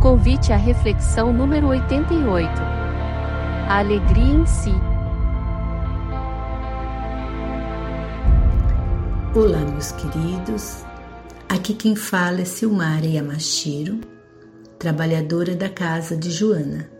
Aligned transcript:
Convite 0.00 0.50
à 0.50 0.56
reflexão 0.56 1.30
número 1.30 1.66
88. 1.66 2.48
A 3.68 3.80
alegria 3.80 4.34
em 4.34 4.46
si. 4.46 4.72
Olá, 9.34 9.58
meus 9.58 9.92
queridos. 9.92 10.86
Aqui 11.46 11.74
quem 11.74 11.94
fala 11.94 12.40
é 12.40 12.44
Silmara 12.46 13.04
Yamashiro, 13.04 14.00
trabalhadora 14.78 15.54
da 15.54 15.68
casa 15.68 16.16
de 16.16 16.30
Joana. 16.30 16.90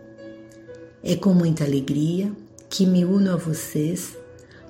É 1.03 1.15
com 1.15 1.33
muita 1.33 1.63
alegria 1.63 2.31
que 2.69 2.85
me 2.85 3.03
uno 3.03 3.33
a 3.33 3.35
vocês 3.35 4.15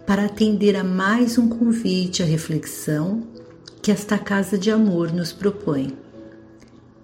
para 0.08 0.24
atender 0.24 0.78
a 0.78 0.86
mais 0.86 1.38
um 1.38 1.50
convite 1.50 2.24
à 2.24 2.26
reflexão 2.26 3.28
que 3.82 3.92
esta 3.92 4.18
casa 4.18 4.58
de 4.58 4.72
amor 4.72 5.12
nos 5.12 5.34
propõe. 5.34 6.11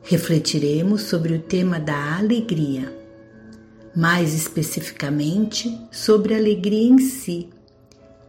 Refletiremos 0.03 1.01
sobre 1.01 1.33
o 1.33 1.39
tema 1.39 1.79
da 1.79 2.17
alegria, 2.17 2.93
mais 3.95 4.33
especificamente 4.33 5.77
sobre 5.91 6.33
a 6.33 6.37
alegria 6.37 6.89
em 6.89 6.97
si, 6.99 7.49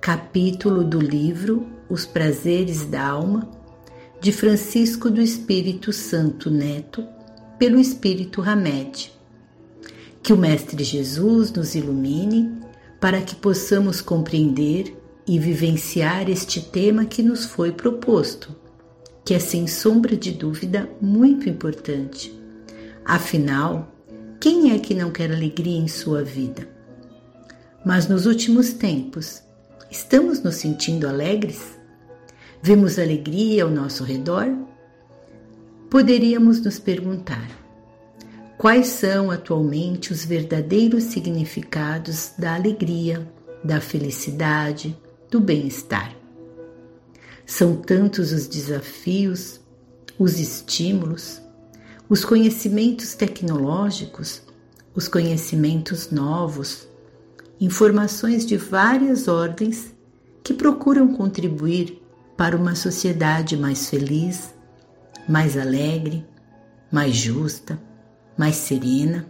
capítulo 0.01 0.83
do 0.83 1.01
livro 1.01 1.67
Os 1.89 2.05
Prazeres 2.05 2.85
da 2.85 3.07
Alma, 3.07 3.49
de 4.21 4.33
Francisco 4.33 5.09
do 5.09 5.21
Espírito 5.21 5.93
Santo 5.93 6.51
Neto, 6.51 7.07
pelo 7.59 7.79
Espírito 7.79 8.43
Hamed. 8.43 9.13
Que 10.23 10.33
o 10.33 10.37
Mestre 10.37 10.83
Jesus 10.83 11.53
nos 11.53 11.75
ilumine 11.75 12.51
para 13.01 13.21
que 13.21 13.37
possamos 13.37 14.01
compreender 14.01 14.97
e 15.27 15.39
vivenciar 15.39 16.29
este 16.29 16.61
tema 16.61 17.05
que 17.05 17.23
nos 17.23 17.45
foi 17.45 17.71
proposto, 17.71 18.57
que 19.29 19.35
é 19.35 19.39
sem 19.39 19.67
sombra 19.67 20.17
de 20.17 20.31
dúvida 20.31 20.89
muito 21.03 21.51
importante. 21.51 22.35
Afinal, 23.05 23.95
quem 24.41 24.73
é 24.73 24.79
que 24.79 24.95
não 24.95 25.11
quer 25.11 25.31
alegria 25.31 25.79
em 25.79 25.87
sua 25.87 26.25
vida? 26.25 26.67
Mas 27.85 28.09
nos 28.09 28.25
últimos 28.25 28.73
tempos, 28.73 29.43
estamos 29.91 30.43
nos 30.43 30.55
sentindo 30.55 31.07
alegres? 31.07 31.79
Vemos 32.63 32.99
alegria 32.99 33.65
ao 33.65 33.71
nosso 33.71 34.03
redor? 34.03 34.47
Poderíamos 35.91 36.63
nos 36.63 36.79
perguntar: 36.79 37.51
Quais 38.57 38.87
são 38.87 39.31
atualmente 39.31 40.11
os 40.11 40.25
verdadeiros 40.25 41.05
significados 41.05 42.33
da 42.39 42.55
alegria, 42.55 43.31
da 43.63 43.79
felicidade, 43.79 44.97
do 45.31 45.39
bem-estar? 45.39 46.18
São 47.49 47.75
tantos 47.75 48.31
os 48.31 48.47
desafios, 48.47 49.59
os 50.19 50.39
estímulos, 50.39 51.41
os 52.09 52.23
conhecimentos 52.23 53.15
tecnológicos, 53.15 54.43
os 54.95 55.09
conhecimentos 55.09 56.11
novos, 56.11 56.87
informações 57.61 58.45
de 58.45 58.57
várias 58.59 59.27
ordens 59.29 59.95
que 60.45 60.53
procuram 60.53 61.15
contribuir 61.15 62.03
para 62.37 62.57
uma 62.57 62.75
sociedade 62.75 63.57
mais 63.57 63.89
feliz, 63.89 64.55
mais 65.27 65.57
alegre, 65.57 66.25
mais 66.93 67.17
justa 67.17 67.79
mais 68.39 68.55
serena, 68.55 69.27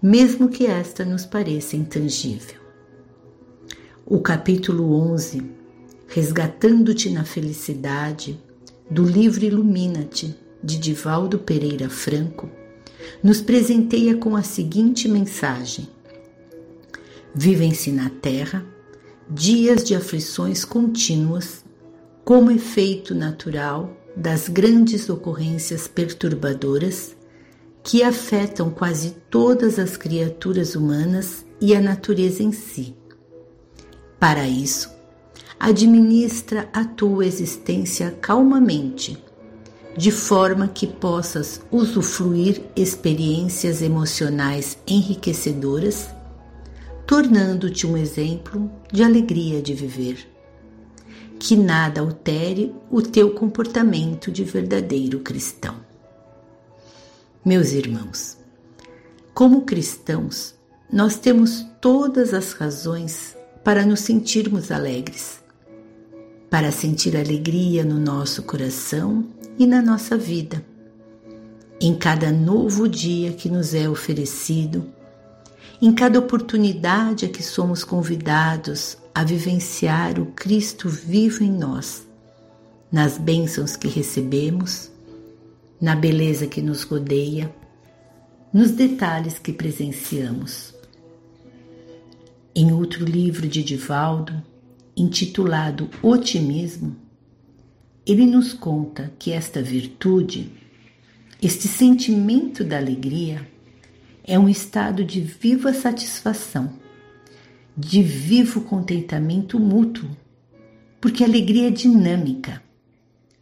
mesmo 0.00 0.48
que 0.48 0.64
esta 0.64 1.04
nos 1.04 1.26
pareça 1.26 1.76
intangível. 1.76 2.60
O 4.06 4.20
capítulo 4.20 4.94
11, 4.94 5.42
Resgatando-te 6.12 7.08
na 7.08 7.22
Felicidade, 7.22 8.36
do 8.90 9.04
livro 9.04 9.44
Ilumina-te, 9.44 10.34
de 10.60 10.76
Divaldo 10.76 11.38
Pereira 11.38 11.88
Franco, 11.88 12.50
nos 13.22 13.40
presenteia 13.40 14.16
com 14.16 14.34
a 14.34 14.42
seguinte 14.42 15.06
mensagem: 15.06 15.88
Vivem-se 17.32 17.92
na 17.92 18.10
Terra 18.10 18.66
dias 19.30 19.84
de 19.84 19.94
aflições 19.94 20.64
contínuas, 20.64 21.64
como 22.24 22.50
efeito 22.50 23.14
natural 23.14 23.96
das 24.16 24.48
grandes 24.48 25.08
ocorrências 25.08 25.86
perturbadoras 25.86 27.14
que 27.84 28.02
afetam 28.02 28.68
quase 28.68 29.10
todas 29.30 29.78
as 29.78 29.96
criaturas 29.96 30.74
humanas 30.74 31.46
e 31.60 31.72
a 31.72 31.80
natureza 31.80 32.42
em 32.42 32.50
si. 32.50 32.96
Para 34.18 34.48
isso, 34.48 34.99
administra 35.60 36.70
a 36.72 36.86
tua 36.86 37.26
existência 37.26 38.16
calmamente, 38.22 39.22
de 39.94 40.10
forma 40.10 40.66
que 40.66 40.86
possas 40.86 41.60
usufruir 41.70 42.62
experiências 42.74 43.82
emocionais 43.82 44.78
enriquecedoras, 44.86 46.08
tornando-te 47.06 47.86
um 47.86 47.94
exemplo 47.94 48.70
de 48.90 49.02
alegria 49.02 49.60
de 49.60 49.74
viver. 49.74 50.26
Que 51.38 51.56
nada 51.56 52.00
altere 52.00 52.74
o 52.90 53.02
teu 53.02 53.34
comportamento 53.34 54.32
de 54.32 54.44
verdadeiro 54.44 55.20
cristão. 55.20 55.76
Meus 57.44 57.72
irmãos, 57.72 58.38
como 59.34 59.62
cristãos, 59.62 60.54
nós 60.90 61.16
temos 61.16 61.66
todas 61.80 62.32
as 62.32 62.52
razões 62.52 63.36
para 63.64 63.84
nos 63.84 64.00
sentirmos 64.00 64.70
alegres, 64.70 65.39
para 66.50 66.72
sentir 66.72 67.16
alegria 67.16 67.84
no 67.84 67.98
nosso 67.98 68.42
coração 68.42 69.24
e 69.58 69.66
na 69.66 69.80
nossa 69.80 70.16
vida. 70.16 70.64
Em 71.80 71.94
cada 71.94 72.30
novo 72.30 72.88
dia 72.88 73.32
que 73.32 73.48
nos 73.48 73.72
é 73.72 73.88
oferecido, 73.88 74.86
em 75.80 75.94
cada 75.94 76.18
oportunidade 76.18 77.24
a 77.24 77.28
que 77.28 77.42
somos 77.42 77.84
convidados 77.84 78.98
a 79.14 79.24
vivenciar 79.24 80.18
o 80.18 80.26
Cristo 80.26 80.88
vivo 80.88 81.42
em 81.42 81.50
nós, 81.50 82.06
nas 82.92 83.16
bênçãos 83.16 83.76
que 83.76 83.88
recebemos 83.88 84.90
na 85.80 85.96
beleza 85.96 86.46
que 86.46 86.60
nos 86.60 86.82
rodeia, 86.82 87.50
nos 88.52 88.70
detalhes 88.72 89.38
que 89.38 89.52
presenciamos. 89.52 90.74
Em 92.54 92.72
outro 92.72 93.04
livro 93.04 93.48
de 93.48 93.62
Divaldo, 93.64 94.42
intitulado 95.00 95.88
Otimismo, 96.02 96.96
ele 98.06 98.26
nos 98.26 98.52
conta 98.52 99.12
que 99.18 99.32
esta 99.32 99.62
virtude, 99.62 100.50
este 101.40 101.68
sentimento 101.68 102.64
da 102.64 102.76
alegria, 102.76 103.46
é 104.24 104.38
um 104.38 104.48
estado 104.48 105.04
de 105.04 105.20
viva 105.20 105.72
satisfação, 105.72 106.72
de 107.76 108.02
vivo 108.02 108.62
contentamento 108.62 109.58
mútuo, 109.58 110.08
porque 111.00 111.24
a 111.24 111.26
alegria 111.26 111.68
é 111.68 111.70
dinâmica 111.70 112.62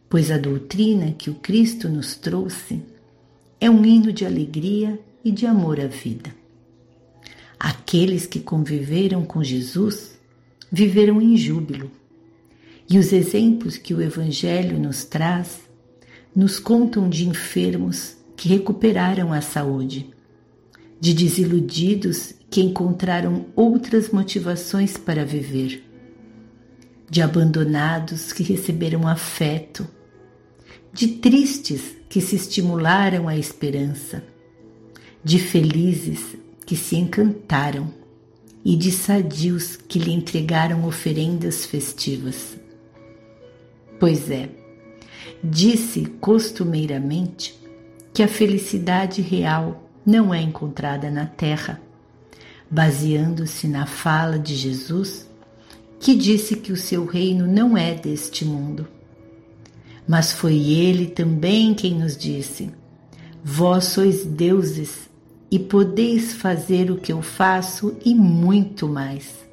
pois 0.09 0.31
a 0.31 0.37
doutrina 0.37 1.11
que 1.11 1.29
o 1.29 1.35
Cristo 1.35 1.87
nos 1.87 2.15
trouxe 2.15 2.81
é 3.61 3.69
um 3.69 3.85
hino 3.85 4.11
de 4.11 4.25
alegria 4.25 4.99
e 5.23 5.31
de 5.31 5.45
amor 5.45 5.79
à 5.79 5.85
vida. 5.85 6.33
Aqueles 7.59 8.25
que 8.25 8.39
conviveram 8.39 9.23
com 9.23 9.43
Jesus 9.43 10.17
viveram 10.71 11.21
em 11.21 11.35
júbilo, 11.35 11.91
e 12.89 12.97
os 12.97 13.13
exemplos 13.13 13.77
que 13.77 13.93
o 13.93 14.01
Evangelho 14.01 14.79
nos 14.79 15.03
traz 15.03 15.61
nos 16.35 16.59
contam 16.59 17.09
de 17.09 17.27
enfermos 17.27 18.17
que 18.35 18.49
recuperaram 18.49 19.33
a 19.33 19.41
saúde, 19.41 20.09
de 20.99 21.13
desiludidos 21.13 22.33
que 22.49 22.61
encontraram 22.61 23.45
outras 23.55 24.09
motivações 24.09 24.97
para 24.97 25.25
viver, 25.25 25.83
de 27.09 27.21
abandonados 27.21 28.31
que 28.31 28.43
receberam 28.43 29.07
afeto 29.07 29.87
de 30.91 31.07
tristes 31.07 31.95
que 32.09 32.19
se 32.19 32.35
estimularam 32.35 33.27
à 33.27 33.37
esperança, 33.37 34.23
de 35.23 35.37
felizes 35.37 36.35
que 36.65 36.75
se 36.75 36.95
encantaram 36.95 37.93
e 38.63 38.75
de 38.75 38.91
sadios 38.91 39.75
que 39.75 39.99
lhe 39.99 40.11
entregaram 40.11 40.85
oferendas 40.85 41.65
festivas. 41.65 42.57
Pois 43.99 44.29
é, 44.29 44.49
disse 45.43 46.05
costumeiramente 46.19 47.57
que 48.13 48.23
a 48.23 48.27
felicidade 48.27 49.21
real 49.21 49.89
não 50.05 50.33
é 50.33 50.41
encontrada 50.41 51.09
na 51.09 51.25
terra, 51.25 51.81
baseando-se 52.69 53.67
na 53.67 53.85
fala 53.85 54.37
de 54.37 54.55
Jesus, 54.55 55.29
que 55.99 56.15
disse 56.15 56.55
que 56.55 56.71
o 56.71 56.77
seu 56.77 57.05
reino 57.05 57.45
não 57.45 57.77
é 57.77 57.93
deste 57.93 58.45
mundo 58.45 58.87
mas 60.09 60.31
foi 60.31 60.55
ele 60.57 61.05
também 61.05 61.75
quem 61.75 61.93
nos 61.93 62.17
disse: 62.17 62.71
Vós 63.43 63.83
sois 63.83 64.25
deuses 64.25 65.07
e 65.51 65.57
podeis 65.57 66.33
fazer 66.33 66.91
o 66.91 66.97
que 66.97 67.11
eu 67.11 67.21
faço 67.21 67.97
e 68.05 68.13
muito 68.13 68.87
mais. 68.87 69.45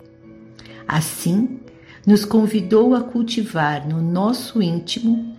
Assim, 0.86 1.60
nos 2.06 2.24
convidou 2.24 2.94
a 2.94 3.02
cultivar 3.02 3.86
no 3.86 4.00
nosso 4.00 4.62
íntimo 4.62 5.34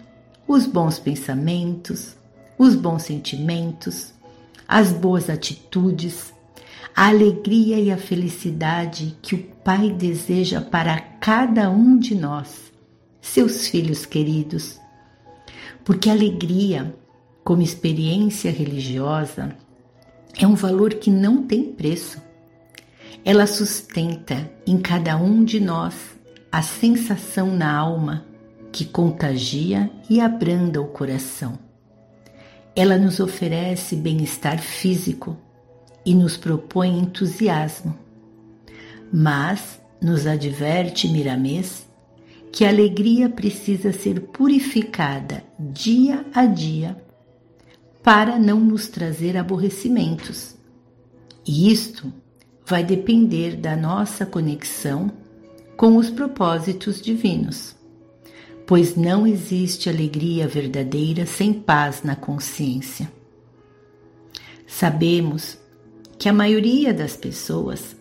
os 0.47 0.65
bons 0.65 0.99
pensamentos, 0.99 2.15
os 2.57 2.75
bons 2.75 3.03
sentimentos, 3.03 4.13
as 4.67 4.91
boas 4.91 5.29
atitudes, 5.29 6.33
a 6.95 7.09
alegria 7.09 7.79
e 7.79 7.91
a 7.91 7.97
felicidade 7.97 9.15
que 9.21 9.35
o 9.35 9.43
Pai 9.63 9.91
deseja 9.91 10.61
para 10.61 10.99
cada 10.99 11.69
um 11.69 11.97
de 11.97 12.15
nós, 12.15 12.71
seus 13.21 13.67
filhos 13.67 14.05
queridos. 14.05 14.79
Porque 15.85 16.09
a 16.09 16.13
alegria, 16.13 16.95
como 17.43 17.61
experiência 17.61 18.51
religiosa, 18.51 19.55
é 20.37 20.45
um 20.45 20.53
valor 20.53 20.93
que 20.93 21.09
não 21.09 21.43
tem 21.43 21.63
preço. 21.63 22.21
Ela 23.25 23.47
sustenta 23.47 24.49
em 24.65 24.77
cada 24.77 25.17
um 25.17 25.43
de 25.43 25.59
nós 25.59 25.95
a 26.51 26.61
sensação 26.61 27.47
na 27.47 27.75
alma 27.75 28.25
que 28.71 28.85
contagia 28.85 29.89
e 30.09 30.21
abranda 30.21 30.79
o 30.79 30.87
coração. 30.87 31.57
Ela 32.75 32.97
nos 32.97 33.19
oferece 33.19 33.95
bem-estar 33.95 34.59
físico 34.59 35.35
e 36.05 36.13
nos 36.13 36.37
propõe 36.37 36.99
entusiasmo, 36.99 37.97
mas 39.11 39.81
nos 39.99 40.27
adverte 40.27 41.07
Miramês 41.07 41.87
que 42.51 42.63
a 42.63 42.69
alegria 42.69 43.27
precisa 43.27 43.91
ser 43.91 44.21
purificada 44.21 45.43
dia 45.59 46.23
a 46.33 46.45
dia 46.45 46.95
para 48.07 48.39
não 48.39 48.57
nos 48.61 48.87
trazer 48.87 49.35
aborrecimentos. 49.35 50.55
E 51.45 51.69
isto 51.69 52.09
vai 52.65 52.81
depender 52.81 53.57
da 53.57 53.75
nossa 53.75 54.25
conexão 54.25 55.11
com 55.75 55.97
os 55.97 56.09
propósitos 56.09 57.01
divinos, 57.01 57.75
pois 58.65 58.95
não 58.95 59.27
existe 59.27 59.89
alegria 59.89 60.47
verdadeira 60.47 61.25
sem 61.25 61.51
paz 61.51 62.01
na 62.01 62.15
consciência. 62.15 63.11
Sabemos 64.65 65.57
que 66.17 66.29
a 66.29 66.33
maioria 66.33 66.93
das 66.93 67.17
pessoas 67.17 67.93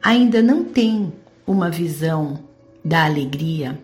ainda 0.00 0.42
não 0.42 0.64
tem 0.64 1.12
uma 1.46 1.68
visão 1.68 2.42
da 2.82 3.04
alegria 3.04 3.78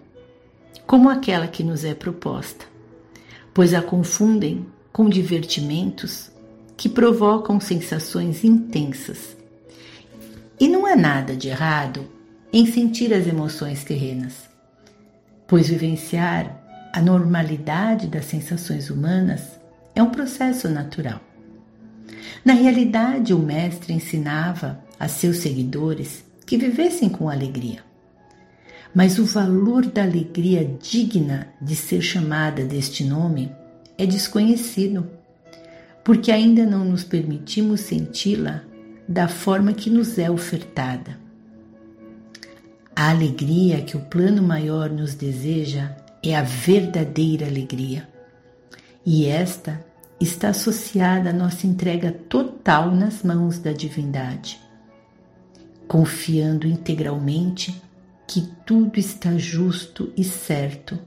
como 0.86 1.10
aquela 1.10 1.46
que 1.46 1.62
nos 1.62 1.84
é 1.84 1.94
proposta, 1.94 2.64
pois 3.52 3.74
a 3.74 3.82
confundem 3.82 4.66
com 4.92 5.08
divertimentos 5.08 6.30
que 6.76 6.88
provocam 6.88 7.60
sensações 7.60 8.44
intensas. 8.44 9.36
E 10.58 10.68
não 10.68 10.86
há 10.86 10.96
nada 10.96 11.36
de 11.36 11.48
errado 11.48 12.06
em 12.52 12.66
sentir 12.66 13.12
as 13.12 13.26
emoções 13.26 13.84
terrenas, 13.84 14.48
pois 15.46 15.68
vivenciar 15.68 16.58
a 16.92 17.00
normalidade 17.00 18.06
das 18.06 18.24
sensações 18.24 18.90
humanas 18.90 19.42
é 19.94 20.02
um 20.02 20.10
processo 20.10 20.68
natural. 20.68 21.20
Na 22.44 22.54
realidade, 22.54 23.34
o 23.34 23.38
Mestre 23.38 23.92
ensinava 23.92 24.82
a 24.98 25.08
seus 25.08 25.38
seguidores 25.38 26.24
que 26.46 26.56
vivessem 26.56 27.08
com 27.08 27.28
alegria. 27.28 27.80
Mas 28.94 29.18
o 29.18 29.24
valor 29.24 29.84
da 29.86 30.02
alegria 30.02 30.64
digna 30.80 31.48
de 31.60 31.76
ser 31.76 32.00
chamada 32.00 32.64
deste 32.64 33.04
nome 33.04 33.52
é 33.98 34.06
desconhecido, 34.06 35.10
porque 36.04 36.30
ainda 36.30 36.64
não 36.64 36.84
nos 36.84 37.04
permitimos 37.04 37.80
senti-la 37.80 38.62
da 39.08 39.26
forma 39.26 39.72
que 39.72 39.90
nos 39.90 40.18
é 40.18 40.30
ofertada. 40.30 41.18
A 42.94 43.10
alegria 43.10 43.82
que 43.82 43.96
o 43.96 44.00
plano 44.00 44.42
maior 44.42 44.90
nos 44.90 45.14
deseja 45.14 45.96
é 46.22 46.34
a 46.34 46.42
verdadeira 46.42 47.46
alegria. 47.46 48.08
E 49.04 49.26
esta 49.26 49.84
está 50.20 50.48
associada 50.48 51.30
à 51.30 51.32
nossa 51.32 51.66
entrega 51.66 52.12
total 52.12 52.90
nas 52.90 53.22
mãos 53.22 53.58
da 53.58 53.72
divindade, 53.72 54.60
confiando 55.86 56.66
integralmente 56.66 57.80
que 58.26 58.48
tudo 58.66 58.98
está 58.98 59.38
justo 59.38 60.12
e 60.16 60.24
certo, 60.24 60.98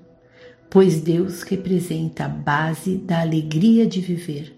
pois 0.72 1.02
Deus 1.02 1.42
representa 1.42 2.24
a 2.24 2.30
base 2.30 2.96
da 2.96 3.20
alegria 3.20 3.86
de 3.86 4.00
viver. 4.00 4.58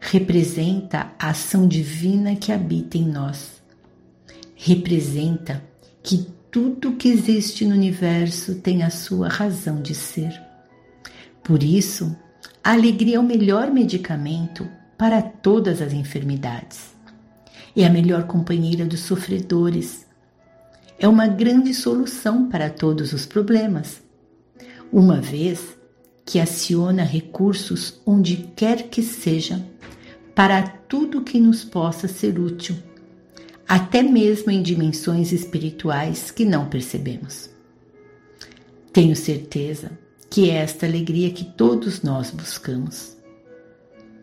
Representa 0.00 1.12
a 1.18 1.28
ação 1.28 1.68
divina 1.68 2.34
que 2.34 2.50
habita 2.50 2.96
em 2.96 3.06
nós. 3.06 3.62
Representa 4.56 5.62
que 6.02 6.26
tudo 6.50 6.96
que 6.96 7.08
existe 7.08 7.66
no 7.66 7.74
universo 7.74 8.54
tem 8.54 8.82
a 8.82 8.88
sua 8.88 9.28
razão 9.28 9.82
de 9.82 9.94
ser. 9.94 10.40
Por 11.42 11.62
isso, 11.62 12.16
a 12.62 12.72
alegria 12.72 13.16
é 13.16 13.20
o 13.20 13.22
melhor 13.22 13.70
medicamento 13.70 14.66
para 14.96 15.20
todas 15.20 15.82
as 15.82 15.92
enfermidades. 15.92 16.94
É 17.76 17.84
a 17.84 17.90
melhor 17.90 18.24
companheira 18.24 18.86
dos 18.86 19.00
sofredores 19.00 20.06
é 20.98 21.08
uma 21.08 21.26
grande 21.26 21.74
solução 21.74 22.48
para 22.48 22.70
todos 22.70 23.12
os 23.12 23.26
problemas, 23.26 24.03
uma 24.94 25.20
vez 25.20 25.76
que 26.24 26.38
aciona 26.38 27.02
recursos 27.02 28.00
onde 28.06 28.48
quer 28.54 28.84
que 28.84 29.02
seja 29.02 29.60
para 30.36 30.62
tudo 30.62 31.22
que 31.22 31.40
nos 31.40 31.64
possa 31.64 32.06
ser 32.06 32.38
útil, 32.38 32.76
até 33.66 34.04
mesmo 34.04 34.52
em 34.52 34.62
dimensões 34.62 35.32
espirituais 35.32 36.30
que 36.30 36.44
não 36.44 36.68
percebemos. 36.68 37.50
Tenho 38.92 39.16
certeza 39.16 39.98
que 40.30 40.48
é 40.48 40.54
esta 40.54 40.86
alegria 40.86 41.32
que 41.32 41.44
todos 41.44 42.02
nós 42.02 42.30
buscamos. 42.30 43.16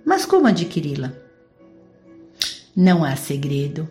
Mas 0.06 0.25
como 0.25 0.47
adquiri-la? 0.47 1.12
Não 2.73 3.03
há 3.03 3.18
segredo 3.18 3.89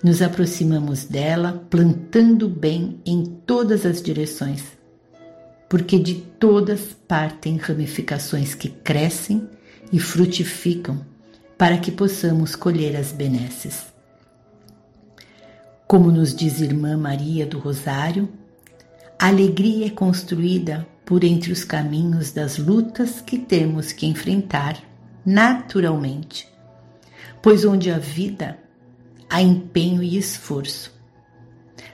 nos 0.00 0.22
aproximamos 0.22 1.04
dela 1.06 1.66
plantando 1.68 2.48
bem 2.48 3.00
em 3.04 3.24
todas 3.24 3.84
as 3.84 4.00
direções, 4.00 4.77
porque 5.68 5.98
de 5.98 6.14
todas 6.14 6.96
partem 7.06 7.56
ramificações 7.56 8.54
que 8.54 8.68
crescem 8.68 9.48
e 9.92 10.00
frutificam 10.00 11.04
para 11.56 11.78
que 11.78 11.90
possamos 11.90 12.54
colher 12.54 12.96
as 12.96 13.12
benesses. 13.12 13.86
Como 15.86 16.10
nos 16.10 16.34
diz 16.34 16.60
Irmã 16.60 16.96
Maria 16.96 17.46
do 17.46 17.58
Rosário, 17.58 18.28
a 19.18 19.28
alegria 19.28 19.86
é 19.86 19.90
construída 19.90 20.86
por 21.04 21.24
entre 21.24 21.50
os 21.50 21.64
caminhos 21.64 22.30
das 22.30 22.58
lutas 22.58 23.20
que 23.20 23.38
temos 23.38 23.92
que 23.92 24.06
enfrentar 24.06 24.78
naturalmente, 25.24 26.48
pois 27.42 27.64
onde 27.64 27.90
a 27.90 27.98
vida 27.98 28.58
há 29.28 29.42
empenho 29.42 30.02
e 30.02 30.16
esforço. 30.16 30.92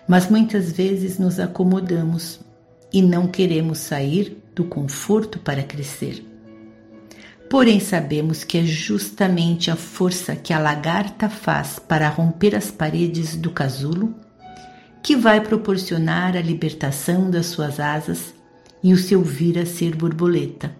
Mas 0.06 0.28
muitas 0.28 0.72
vezes 0.72 1.18
nos 1.18 1.38
acomodamos 1.40 2.40
e 2.94 3.02
não 3.02 3.26
queremos 3.26 3.78
sair 3.78 4.40
do 4.54 4.62
conforto 4.62 5.40
para 5.40 5.64
crescer. 5.64 6.24
Porém, 7.50 7.80
sabemos 7.80 8.44
que 8.44 8.56
é 8.56 8.64
justamente 8.64 9.68
a 9.68 9.74
força 9.74 10.36
que 10.36 10.52
a 10.52 10.60
lagarta 10.60 11.28
faz 11.28 11.80
para 11.80 12.08
romper 12.08 12.54
as 12.54 12.70
paredes 12.70 13.34
do 13.34 13.50
casulo 13.50 14.14
que 15.02 15.16
vai 15.16 15.40
proporcionar 15.40 16.36
a 16.36 16.40
libertação 16.40 17.28
das 17.28 17.46
suas 17.46 17.80
asas 17.80 18.32
e 18.80 18.92
o 18.92 18.96
seu 18.96 19.22
vir 19.22 19.58
a 19.58 19.66
ser 19.66 19.96
borboleta. 19.96 20.74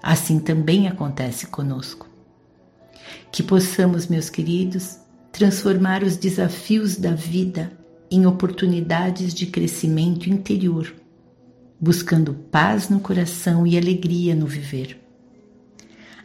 Assim 0.00 0.38
também 0.38 0.86
acontece 0.86 1.48
conosco. 1.48 2.08
Que 3.32 3.42
possamos, 3.42 4.06
meus 4.06 4.30
queridos, 4.30 4.98
transformar 5.32 6.04
os 6.04 6.16
desafios 6.16 6.96
da 6.96 7.10
vida 7.10 7.72
em 8.10 8.26
oportunidades 8.26 9.34
de 9.34 9.46
crescimento 9.46 10.30
interior, 10.30 10.94
buscando 11.80 12.34
paz 12.34 12.88
no 12.88 13.00
coração 13.00 13.66
e 13.66 13.76
alegria 13.76 14.34
no 14.34 14.46
viver. 14.46 15.00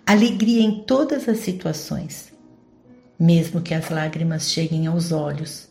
Alegria 0.05 0.61
em 0.61 0.83
todas 0.83 1.27
as 1.27 1.39
situações, 1.39 2.31
mesmo 3.19 3.61
que 3.61 3.73
as 3.73 3.89
lágrimas 3.89 4.49
cheguem 4.49 4.87
aos 4.87 5.11
olhos, 5.11 5.69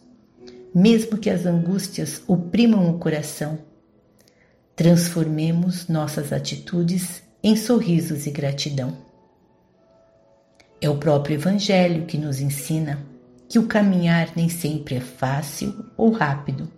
mesmo 0.75 1.18
que 1.18 1.28
as 1.28 1.46
angústias 1.46 2.22
oprimam 2.26 2.90
o 2.90 2.99
coração. 2.99 3.58
Transformemos 4.76 5.88
nossas 5.88 6.32
atitudes 6.32 7.22
em 7.42 7.56
sorrisos 7.56 8.26
e 8.26 8.30
gratidão. 8.30 8.96
É 10.80 10.88
o 10.88 10.96
próprio 10.96 11.34
Evangelho 11.34 12.06
que 12.06 12.16
nos 12.16 12.40
ensina 12.40 13.04
que 13.49 13.58
o 13.58 13.66
caminhar 13.66 14.30
nem 14.37 14.49
sempre 14.49 14.94
é 14.94 15.00
fácil 15.00 15.84
ou 15.96 16.10
rápido, 16.12 16.70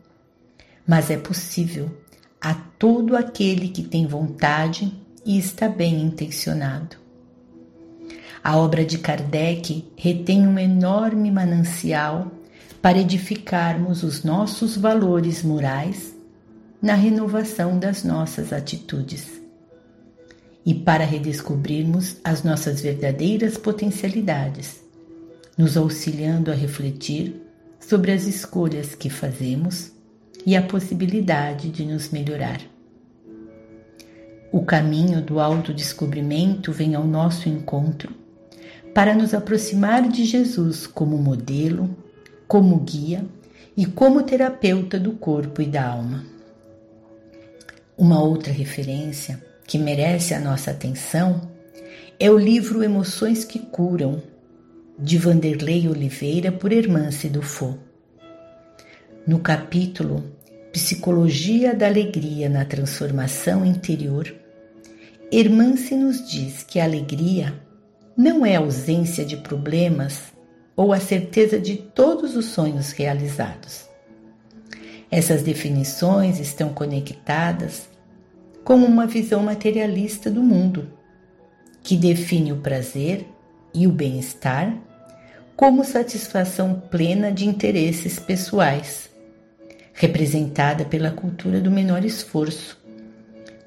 mas 0.87 1.11
é 1.11 1.17
possível 1.17 2.02
a 2.43 2.55
todo 2.55 3.17
aquele 3.17 3.69
que 3.69 3.85
tem 3.85 4.05
vontade 4.05 4.93
e 5.25 5.39
está 5.39 5.69
bem 5.69 6.03
intencionado. 6.03 6.97
A 8.43 8.57
obra 8.57 8.85
de 8.85 8.99
Kardec 8.99 9.85
retém 9.97 10.49
um 10.49 10.59
enorme 10.59 11.31
manancial 11.31 12.33
para 12.83 12.99
edificarmos 12.99 14.03
os 14.03 14.25
nossos 14.25 14.77
valores 14.77 15.45
morais 15.45 16.17
na 16.83 16.95
renovação 16.95 17.79
das 17.79 18.03
nossas 18.03 18.53
atitudes. 18.53 19.41
e 20.65 20.73
para 20.73 21.05
redescobrirmos 21.05 22.19
as 22.23 22.45
nossas 22.45 22.81
verdadeiras 22.81 23.59
potencialidades, 23.59 24.81
nos 25.59 25.77
auxiliando 25.77 26.53
a 26.53 26.55
refletir 26.55 27.35
sobre 27.81 28.13
as 28.13 28.27
escolhas 28.27 28.95
que 28.95 29.11
fazemos 29.11 29.91
e 30.45 30.57
a 30.57 30.63
possibilidade 30.63 31.71
de 31.71 31.85
nos 31.85 32.11
melhorar. 32.11 32.61
O 34.53 34.63
caminho 34.65 35.23
do 35.23 35.41
autodescobrimento 35.41 36.73
vem 36.73 36.95
ao 36.95 37.07
nosso 37.07 37.49
encontro 37.49 38.15
para 38.93 39.15
nos 39.15 39.33
aproximar 39.33 40.09
de 40.09 40.25
Jesus 40.25 40.87
como 40.87 41.17
modelo, 41.17 41.97
como 42.47 42.79
guia 42.79 43.25
e 43.77 43.87
como 43.87 44.23
terapeuta 44.23 45.01
do 45.01 45.13
corpo 45.13 45.63
e 45.63 45.67
da 45.67 45.87
alma. 45.87 46.25
Uma 47.97 48.23
outra 48.23 48.53
referência 48.53 49.43
que 49.67 49.79
merece 49.79 50.35
a 50.35 50.41
nossa 50.41 50.71
atenção 50.71 51.49
é 52.21 52.31
o 52.31 52.39
livro 52.39 52.83
Emoções 52.83 53.45
que 53.45 53.59
Curam, 53.59 54.23
de 54.99 55.17
Vanderlei 55.17 55.89
Oliveira 55.89 56.53
por 56.53 56.73
Hermance 56.73 57.29
Dufault. 57.29 57.92
No 59.25 59.39
capítulo 59.39 60.25
Psicologia 60.73 61.73
da 61.77 61.87
Alegria 61.87 62.49
na 62.49 62.65
Transformação 62.65 63.65
Interior, 63.65 64.35
Hermance 65.31 65.95
nos 65.95 66.29
diz 66.29 66.65
que 66.65 66.81
a 66.81 66.85
alegria 66.85 67.55
não 68.17 68.45
é 68.45 68.57
ausência 68.57 69.25
de 69.25 69.37
problemas 69.37 70.33
ou 70.75 70.93
a 70.93 70.99
certeza 70.99 71.61
de 71.61 71.77
todos 71.77 72.35
os 72.35 72.47
sonhos 72.47 72.91
realizados. 72.91 73.89
Essas 75.09 75.45
definições 75.45 76.41
estão 76.41 76.71
conectadas 76.71 77.89
com 78.65 78.75
uma 78.75 79.07
visão 79.07 79.41
materialista 79.41 80.29
do 80.29 80.43
mundo, 80.43 80.91
que 81.81 81.97
define 81.97 82.53
o 82.53 82.57
prazer 82.57 83.25
e 83.73 83.87
o 83.87 83.93
bem-estar 83.93 84.77
como 85.55 85.85
satisfação 85.85 86.83
plena 86.91 87.31
de 87.31 87.47
interesses 87.47 88.19
pessoais, 88.19 89.12
representada 89.93 90.85
pela 90.85 91.11
cultura 91.11 91.61
do 91.61 91.71
menor 91.71 92.05
esforço, 92.05 92.79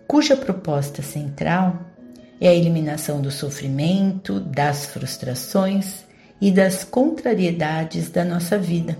cuja 0.07 0.35
proposta 0.35 1.01
central 1.01 1.79
é 2.39 2.47
a 2.47 2.53
eliminação 2.53 3.21
do 3.21 3.31
sofrimento, 3.31 4.39
das 4.39 4.85
frustrações 4.85 6.03
e 6.41 6.51
das 6.51 6.83
contrariedades 6.83 8.09
da 8.09 8.23
nossa 8.23 8.57
vida, 8.57 8.97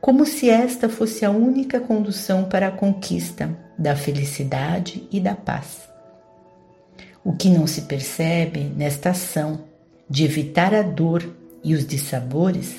como 0.00 0.24
se 0.24 0.48
esta 0.48 0.88
fosse 0.88 1.24
a 1.24 1.30
única 1.30 1.80
condução 1.80 2.44
para 2.44 2.68
a 2.68 2.72
conquista 2.72 3.56
da 3.76 3.96
felicidade 3.96 5.06
e 5.10 5.18
da 5.20 5.34
paz. 5.34 5.88
O 7.24 7.34
que 7.34 7.50
não 7.50 7.66
se 7.66 7.82
percebe 7.82 8.60
nesta 8.76 9.10
ação 9.10 9.64
de 10.08 10.24
evitar 10.24 10.74
a 10.74 10.82
dor 10.82 11.28
e 11.62 11.74
os 11.74 11.86
dissabores 11.86 12.76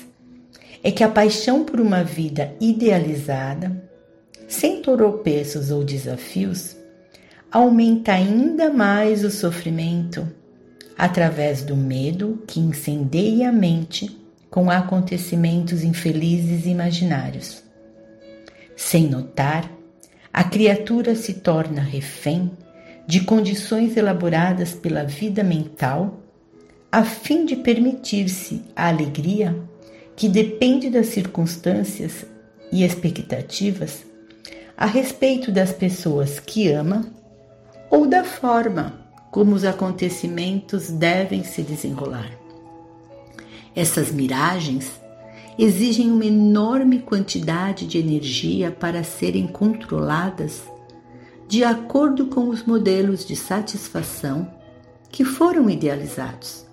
é 0.82 0.90
que 0.90 1.04
a 1.04 1.08
paixão 1.08 1.64
por 1.64 1.80
uma 1.80 2.02
vida 2.02 2.54
idealizada, 2.60 3.70
sem 4.48 4.82
tropeços 4.82 5.70
ou 5.70 5.84
desafios, 5.84 6.76
aumenta 7.50 8.12
ainda 8.12 8.70
mais 8.70 9.24
o 9.24 9.30
sofrimento 9.30 10.26
através 10.98 11.62
do 11.62 11.76
medo 11.76 12.42
que 12.46 12.60
incendeia 12.60 13.48
a 13.48 13.52
mente 13.52 14.18
com 14.50 14.70
acontecimentos 14.70 15.82
infelizes 15.82 16.66
imaginários. 16.66 17.62
Sem 18.76 19.08
notar, 19.08 19.70
a 20.32 20.44
criatura 20.44 21.14
se 21.14 21.34
torna 21.34 21.80
refém 21.80 22.50
de 23.06 23.20
condições 23.20 23.96
elaboradas 23.96 24.72
pela 24.72 25.04
vida 25.04 25.42
mental 25.42 26.20
a 26.90 27.04
fim 27.04 27.46
de 27.46 27.56
permitir-se 27.56 28.62
a 28.76 28.88
alegria 28.88 29.56
que 30.16 30.28
depende 30.28 30.90
das 30.90 31.06
circunstâncias 31.06 32.24
e 32.70 32.84
expectativas 32.84 34.04
a 34.76 34.86
respeito 34.86 35.52
das 35.52 35.72
pessoas 35.72 36.40
que 36.40 36.68
ama 36.68 37.06
ou 37.90 38.06
da 38.06 38.24
forma 38.24 39.00
como 39.30 39.54
os 39.54 39.64
acontecimentos 39.64 40.90
devem 40.90 41.44
se 41.44 41.62
desenrolar. 41.62 42.30
Essas 43.74 44.10
miragens 44.10 44.90
exigem 45.58 46.10
uma 46.10 46.24
enorme 46.24 47.00
quantidade 47.00 47.86
de 47.86 47.98
energia 47.98 48.70
para 48.70 49.04
serem 49.04 49.46
controladas 49.46 50.62
de 51.48 51.62
acordo 51.64 52.26
com 52.26 52.48
os 52.48 52.64
modelos 52.64 53.26
de 53.26 53.36
satisfação 53.36 54.50
que 55.10 55.24
foram 55.24 55.68
idealizados. 55.68 56.66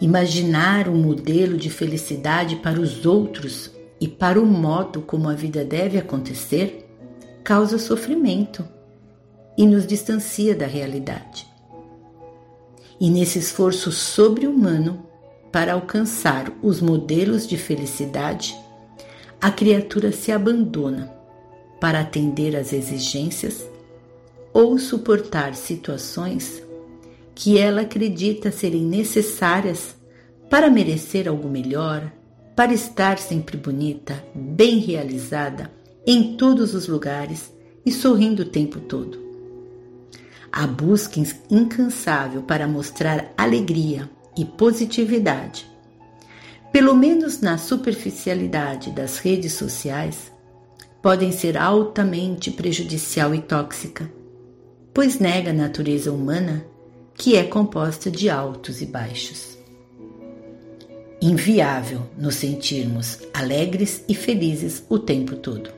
Imaginar 0.00 0.88
um 0.88 0.96
modelo 0.96 1.58
de 1.58 1.68
felicidade 1.68 2.56
para 2.56 2.80
os 2.80 3.04
outros 3.04 3.70
e 4.00 4.08
para 4.08 4.40
o 4.40 4.46
modo 4.46 5.02
como 5.02 5.28
a 5.28 5.34
vida 5.34 5.62
deve 5.64 5.98
acontecer 5.98 6.86
causa 7.44 7.78
sofrimento 7.78 8.66
e 9.58 9.66
nos 9.66 9.86
distancia 9.86 10.54
da 10.54 10.66
realidade. 10.66 11.46
E 12.98 13.10
nesse 13.10 13.38
esforço 13.38 13.92
sobre-humano 13.92 15.06
para 15.52 15.74
alcançar 15.74 16.50
os 16.62 16.80
modelos 16.80 17.46
de 17.46 17.58
felicidade, 17.58 18.56
a 19.40 19.50
criatura 19.50 20.12
se 20.12 20.32
abandona 20.32 21.12
para 21.80 22.00
atender 22.00 22.56
às 22.56 22.72
exigências 22.72 23.68
ou 24.52 24.78
suportar 24.78 25.54
situações 25.54 26.62
que 27.34 27.58
ela 27.58 27.82
acredita 27.82 28.50
serem 28.50 28.82
necessárias 28.82 29.94
para 30.48 30.70
merecer 30.70 31.28
algo 31.28 31.48
melhor, 31.48 32.12
para 32.56 32.74
estar 32.74 33.18
sempre 33.18 33.56
bonita, 33.56 34.22
bem 34.34 34.78
realizada 34.78 35.70
em 36.06 36.36
todos 36.36 36.74
os 36.74 36.88
lugares 36.88 37.52
e 37.86 37.92
sorrindo 37.92 38.42
o 38.42 38.46
tempo 38.46 38.80
todo. 38.80 39.18
A 40.52 40.66
busca 40.66 41.20
incansável 41.48 42.42
para 42.42 42.66
mostrar 42.66 43.32
alegria 43.38 44.10
e 44.36 44.44
positividade, 44.44 45.70
pelo 46.72 46.94
menos 46.94 47.40
na 47.40 47.58
superficialidade 47.58 48.90
das 48.90 49.18
redes 49.18 49.52
sociais, 49.54 50.32
podem 51.02 51.32
ser 51.32 51.56
altamente 51.56 52.50
prejudicial 52.50 53.34
e 53.34 53.40
tóxica, 53.40 54.10
pois 54.92 55.18
nega 55.18 55.50
a 55.50 55.54
natureza 55.54 56.12
humana 56.12 56.64
que 57.20 57.36
é 57.36 57.44
composta 57.44 58.10
de 58.10 58.30
altos 58.30 58.80
e 58.80 58.86
baixos. 58.86 59.58
Inviável 61.20 62.06
nos 62.16 62.36
sentirmos 62.36 63.18
alegres 63.34 64.02
e 64.08 64.14
felizes 64.14 64.82
o 64.88 64.98
tempo 64.98 65.36
todo. 65.36 65.70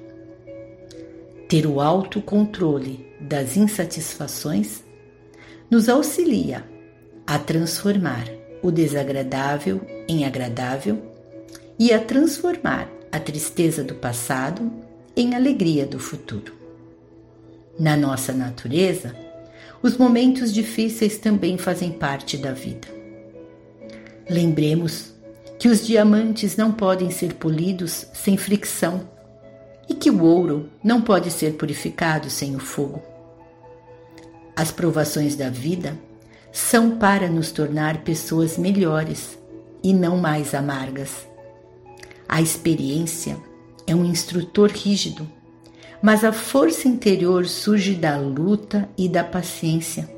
Ter 1.48 1.66
o 1.66 1.80
autocontrole 1.80 3.04
das 3.20 3.56
insatisfações 3.56 4.84
nos 5.68 5.88
auxilia 5.88 6.64
a 7.26 7.40
transformar 7.40 8.28
o 8.62 8.70
desagradável 8.70 9.80
em 10.06 10.24
agradável 10.24 11.02
e 11.76 11.92
a 11.92 11.98
transformar 11.98 12.88
a 13.10 13.18
tristeza 13.18 13.82
do 13.82 13.96
passado 13.96 14.70
em 15.16 15.34
alegria 15.34 15.86
do 15.86 15.98
futuro. 15.98 16.54
Na 17.76 17.96
nossa 17.96 18.32
natureza, 18.32 19.21
os 19.82 19.96
momentos 19.96 20.52
difíceis 20.52 21.18
também 21.18 21.58
fazem 21.58 21.90
parte 21.90 22.36
da 22.36 22.52
vida. 22.52 22.86
Lembremos 24.30 25.12
que 25.58 25.68
os 25.68 25.84
diamantes 25.84 26.56
não 26.56 26.72
podem 26.72 27.10
ser 27.10 27.34
polidos 27.34 28.06
sem 28.12 28.36
fricção 28.36 29.08
e 29.88 29.94
que 29.94 30.10
o 30.10 30.22
ouro 30.22 30.70
não 30.82 31.02
pode 31.02 31.30
ser 31.30 31.54
purificado 31.54 32.30
sem 32.30 32.54
o 32.54 32.60
fogo. 32.60 33.02
As 34.54 34.70
provações 34.70 35.34
da 35.34 35.50
vida 35.50 35.98
são 36.52 36.98
para 36.98 37.28
nos 37.28 37.50
tornar 37.50 38.02
pessoas 38.04 38.56
melhores 38.56 39.38
e 39.82 39.92
não 39.92 40.16
mais 40.16 40.54
amargas. 40.54 41.26
A 42.28 42.40
experiência 42.40 43.36
é 43.86 43.94
um 43.94 44.04
instrutor 44.04 44.70
rígido 44.70 45.28
mas 46.02 46.24
a 46.24 46.32
força 46.32 46.88
interior 46.88 47.46
surge 47.46 47.94
da 47.94 48.18
luta 48.18 48.88
e 48.98 49.08
da 49.08 49.22
paciência, 49.22 50.10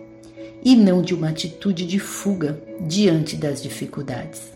e 0.64 0.74
não 0.74 1.02
de 1.02 1.14
uma 1.14 1.28
atitude 1.28 1.86
de 1.86 1.98
fuga 1.98 2.58
diante 2.80 3.36
das 3.36 3.62
dificuldades. 3.62 4.50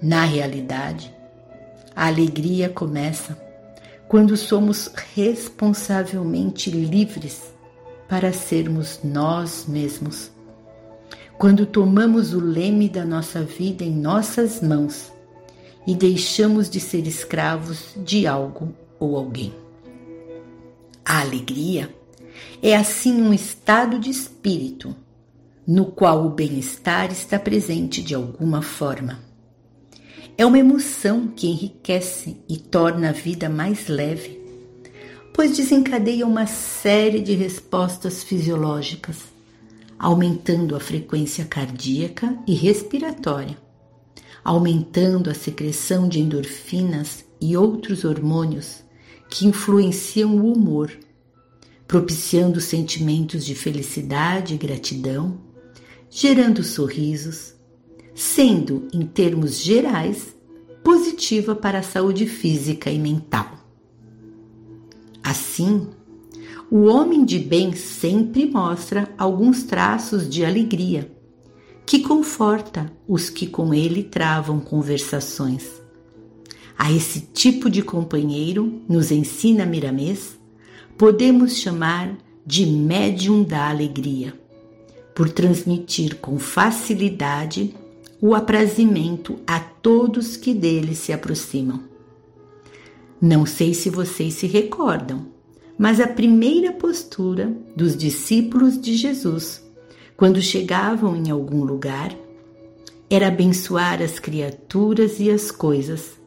Na 0.00 0.24
realidade, 0.24 1.14
a 1.94 2.06
alegria 2.06 2.70
começa 2.70 3.36
quando 4.08 4.36
somos 4.38 4.90
responsavelmente 5.14 6.70
livres 6.70 7.52
para 8.08 8.32
sermos 8.32 9.00
nós 9.04 9.66
mesmos. 9.68 10.30
Quando 11.38 11.66
tomamos 11.66 12.32
o 12.32 12.40
leme 12.40 12.88
da 12.88 13.04
nossa 13.04 13.42
vida 13.42 13.84
em 13.84 13.94
nossas 13.94 14.62
mãos 14.62 15.12
e 15.86 15.94
deixamos 15.94 16.70
de 16.70 16.80
ser 16.80 17.06
escravos 17.06 17.94
de 17.96 18.26
algo 18.26 18.74
ou 18.98 19.16
alguém. 19.16 19.54
A 21.12 21.22
alegria 21.22 21.92
É 22.62 22.76
assim 22.76 23.20
um 23.20 23.34
estado 23.34 23.98
de 23.98 24.08
espírito 24.08 24.94
no 25.66 25.86
qual 25.86 26.24
o 26.24 26.30
bem-estar 26.30 27.10
está 27.10 27.36
presente 27.36 28.00
de 28.00 28.14
alguma 28.14 28.62
forma. 28.62 29.18
É 30.38 30.46
uma 30.46 30.60
emoção 30.60 31.26
que 31.26 31.48
enriquece 31.48 32.36
e 32.48 32.56
torna 32.58 33.08
a 33.08 33.12
vida 33.12 33.48
mais 33.48 33.88
leve, 33.88 34.40
pois 35.34 35.56
desencadeia 35.56 36.24
uma 36.24 36.46
série 36.46 37.18
de 37.18 37.32
respostas 37.32 38.22
fisiológicas, 38.22 39.16
aumentando 39.98 40.76
a 40.76 40.80
frequência 40.80 41.44
cardíaca 41.44 42.38
e 42.46 42.54
respiratória, 42.54 43.58
aumentando 44.44 45.28
a 45.28 45.34
secreção 45.34 46.08
de 46.08 46.20
endorfinas 46.20 47.24
e 47.40 47.56
outros 47.56 48.04
hormônios 48.04 48.88
que 49.30 49.46
influenciam 49.46 50.36
o 50.36 50.52
humor, 50.52 50.90
propiciando 51.86 52.60
sentimentos 52.60 53.44
de 53.44 53.54
felicidade 53.54 54.54
e 54.54 54.58
gratidão, 54.58 55.38
gerando 56.10 56.64
sorrisos, 56.64 57.54
sendo, 58.12 58.88
em 58.92 59.06
termos 59.06 59.62
gerais, 59.62 60.34
positiva 60.82 61.54
para 61.54 61.78
a 61.78 61.82
saúde 61.82 62.26
física 62.26 62.90
e 62.90 62.98
mental. 62.98 63.64
Assim, 65.22 65.86
o 66.68 66.84
homem 66.84 67.24
de 67.24 67.38
bem 67.38 67.72
sempre 67.74 68.50
mostra 68.50 69.08
alguns 69.16 69.62
traços 69.62 70.28
de 70.28 70.44
alegria, 70.44 71.10
que 71.86 72.00
conforta 72.00 72.92
os 73.06 73.30
que 73.30 73.46
com 73.46 73.72
ele 73.72 74.02
travam 74.02 74.58
conversações 74.58 75.79
a 76.80 76.90
esse 76.90 77.20
tipo 77.20 77.68
de 77.68 77.82
companheiro, 77.82 78.80
nos 78.88 79.10
ensina 79.10 79.66
Miramês, 79.66 80.38
podemos 80.96 81.58
chamar 81.58 82.16
de 82.46 82.64
médium 82.64 83.42
da 83.42 83.68
alegria, 83.68 84.32
por 85.14 85.28
transmitir 85.28 86.16
com 86.16 86.38
facilidade 86.38 87.74
o 88.18 88.34
aprazimento 88.34 89.38
a 89.46 89.60
todos 89.60 90.38
que 90.38 90.54
dele 90.54 90.94
se 90.94 91.12
aproximam. 91.12 91.82
Não 93.20 93.44
sei 93.44 93.74
se 93.74 93.90
vocês 93.90 94.32
se 94.32 94.46
recordam, 94.46 95.26
mas 95.76 96.00
a 96.00 96.08
primeira 96.08 96.72
postura 96.72 97.54
dos 97.76 97.94
discípulos 97.94 98.80
de 98.80 98.96
Jesus, 98.96 99.62
quando 100.16 100.40
chegavam 100.40 101.14
em 101.14 101.30
algum 101.30 101.62
lugar, 101.62 102.16
era 103.10 103.28
abençoar 103.28 104.00
as 104.00 104.18
criaturas 104.18 105.20
e 105.20 105.30
as 105.30 105.50
coisas 105.50 106.18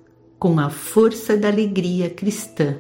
com 0.44 0.60
a 0.60 0.70
força 0.70 1.38
da 1.38 1.48
alegria 1.48 2.10
cristã. 2.10 2.76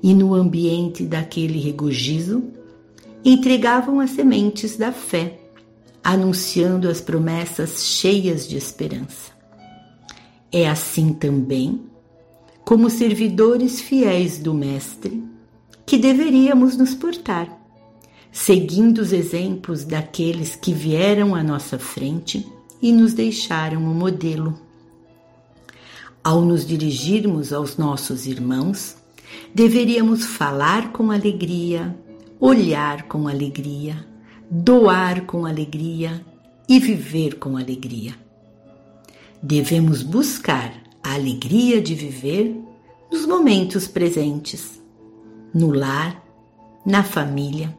E 0.00 0.14
no 0.14 0.32
ambiente 0.32 1.02
daquele 1.02 1.58
regozijo, 1.58 2.44
entregavam 3.24 3.98
as 3.98 4.10
sementes 4.10 4.76
da 4.76 4.92
fé, 4.92 5.40
anunciando 6.04 6.88
as 6.88 7.00
promessas 7.00 7.84
cheias 7.84 8.46
de 8.46 8.56
esperança. 8.56 9.32
É 10.52 10.68
assim 10.68 11.12
também, 11.12 11.80
como 12.64 12.88
servidores 12.88 13.80
fiéis 13.80 14.38
do 14.38 14.54
Mestre, 14.54 15.24
que 15.84 15.98
deveríamos 15.98 16.76
nos 16.76 16.94
portar, 16.94 17.48
seguindo 18.30 18.98
os 18.98 19.12
exemplos 19.12 19.84
daqueles 19.84 20.54
que 20.54 20.72
vieram 20.72 21.34
à 21.34 21.42
nossa 21.42 21.80
frente 21.80 22.46
e 22.80 22.92
nos 22.92 23.12
deixaram 23.12 23.82
o 23.82 23.92
modelo. 23.92 24.63
Ao 26.24 26.40
nos 26.40 26.66
dirigirmos 26.66 27.52
aos 27.52 27.76
nossos 27.76 28.24
irmãos, 28.24 28.96
deveríamos 29.54 30.24
falar 30.24 30.90
com 30.90 31.10
alegria, 31.10 31.94
olhar 32.40 33.02
com 33.02 33.28
alegria, 33.28 34.08
doar 34.50 35.26
com 35.26 35.44
alegria 35.44 36.24
e 36.66 36.80
viver 36.80 37.38
com 37.38 37.58
alegria. 37.58 38.14
Devemos 39.42 40.02
buscar 40.02 40.72
a 41.02 41.12
alegria 41.12 41.82
de 41.82 41.94
viver 41.94 42.58
nos 43.12 43.26
momentos 43.26 43.86
presentes, 43.86 44.80
no 45.52 45.72
lar, 45.72 46.24
na 46.86 47.02
família, 47.02 47.76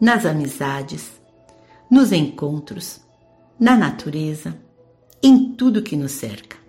nas 0.00 0.24
amizades, 0.24 1.10
nos 1.90 2.12
encontros, 2.12 3.00
na 3.58 3.76
natureza, 3.76 4.56
em 5.20 5.52
tudo 5.54 5.82
que 5.82 5.96
nos 5.96 6.12
cerca. 6.12 6.61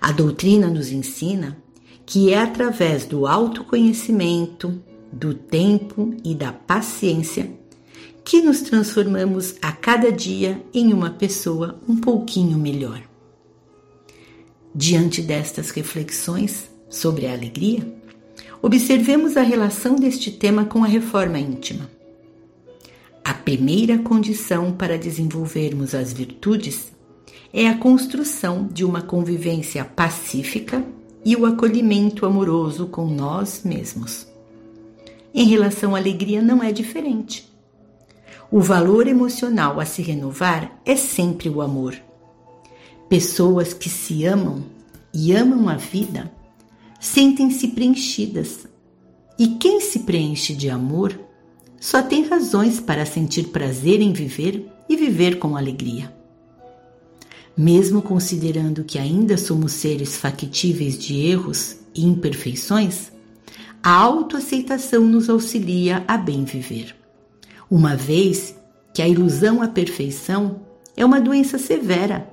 A 0.00 0.12
doutrina 0.12 0.68
nos 0.68 0.90
ensina 0.90 1.56
que 2.04 2.32
é 2.32 2.38
através 2.38 3.04
do 3.04 3.26
autoconhecimento, 3.26 4.80
do 5.12 5.34
tempo 5.34 6.14
e 6.24 6.34
da 6.34 6.52
paciência 6.52 7.50
que 8.24 8.40
nos 8.42 8.60
transformamos 8.60 9.54
a 9.62 9.72
cada 9.72 10.10
dia 10.10 10.62
em 10.74 10.92
uma 10.92 11.10
pessoa 11.10 11.80
um 11.88 11.96
pouquinho 11.96 12.58
melhor. 12.58 13.02
Diante 14.74 15.22
destas 15.22 15.70
reflexões 15.70 16.68
sobre 16.88 17.26
a 17.26 17.32
alegria, 17.32 17.86
observemos 18.60 19.36
a 19.36 19.42
relação 19.42 19.96
deste 19.96 20.30
tema 20.30 20.64
com 20.64 20.84
a 20.84 20.88
reforma 20.88 21.38
íntima. 21.38 21.88
A 23.24 23.32
primeira 23.32 23.98
condição 23.98 24.72
para 24.72 24.98
desenvolvermos 24.98 25.94
as 25.94 26.12
virtudes 26.12 26.92
é 27.58 27.68
a 27.68 27.78
construção 27.78 28.68
de 28.70 28.84
uma 28.84 29.00
convivência 29.00 29.82
pacífica 29.82 30.84
e 31.24 31.34
o 31.34 31.46
acolhimento 31.46 32.26
amoroso 32.26 32.86
com 32.86 33.06
nós 33.06 33.62
mesmos. 33.64 34.26
Em 35.32 35.46
relação 35.46 35.96
à 35.96 35.98
alegria, 35.98 36.42
não 36.42 36.62
é 36.62 36.70
diferente. 36.70 37.50
O 38.50 38.60
valor 38.60 39.06
emocional 39.06 39.80
a 39.80 39.86
se 39.86 40.02
renovar 40.02 40.78
é 40.84 40.96
sempre 40.96 41.48
o 41.48 41.62
amor. 41.62 41.96
Pessoas 43.08 43.72
que 43.72 43.88
se 43.88 44.26
amam 44.26 44.62
e 45.14 45.32
amam 45.32 45.66
a 45.70 45.76
vida 45.76 46.30
sentem-se 47.00 47.68
preenchidas. 47.68 48.66
E 49.38 49.48
quem 49.56 49.80
se 49.80 50.00
preenche 50.00 50.54
de 50.54 50.68
amor 50.68 51.18
só 51.80 52.02
tem 52.02 52.26
razões 52.26 52.80
para 52.80 53.06
sentir 53.06 53.44
prazer 53.44 54.02
em 54.02 54.12
viver 54.12 54.70
e 54.90 54.94
viver 54.94 55.38
com 55.38 55.56
alegria. 55.56 56.15
Mesmo 57.56 58.02
considerando 58.02 58.84
que 58.84 58.98
ainda 58.98 59.38
somos 59.38 59.72
seres 59.72 60.16
factíveis 60.16 60.98
de 60.98 61.26
erros 61.26 61.76
e 61.94 62.04
imperfeições, 62.04 63.10
a 63.82 63.90
autoaceitação 63.90 65.06
nos 65.06 65.30
auxilia 65.30 66.04
a 66.06 66.18
bem 66.18 66.44
viver. 66.44 66.94
Uma 67.70 67.96
vez 67.96 68.54
que 68.92 69.00
a 69.00 69.08
ilusão 69.08 69.62
à 69.62 69.68
perfeição 69.68 70.60
é 70.94 71.04
uma 71.04 71.20
doença 71.20 71.56
severa 71.56 72.28